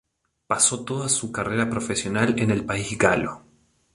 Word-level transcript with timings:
Pasó 0.47 0.83
toda 0.83 1.07
su 1.09 1.31
carrera 1.31 1.69
profesional 1.69 2.33
en 2.39 2.49
el 2.49 2.65
país 2.65 2.97
galo. 2.97 3.43